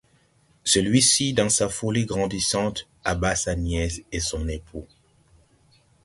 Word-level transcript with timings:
Celui-ci, 0.63 1.33
dans 1.33 1.49
sa 1.49 1.69
folie 1.69 2.07
grandissante, 2.07 2.87
abat 3.05 3.35
sa 3.35 3.55
nièce 3.55 4.01
et 4.11 4.19
son 4.19 4.47
époux. 4.47 4.87